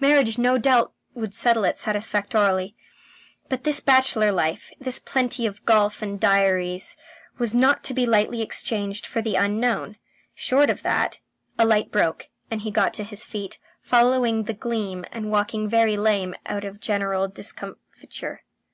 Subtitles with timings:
[0.00, 2.74] Marriage no doubt would settle it satisfactorily,
[3.50, 6.96] but this bachelor life, with plenty of golf and diaries,
[7.36, 9.96] was not to be lightly exchanged for the unknown.
[10.34, 11.20] Short of that...
[11.58, 15.98] A light broke, and he got to his feet, following the gleam and walking very
[15.98, 18.40] lame out of general discomfiture.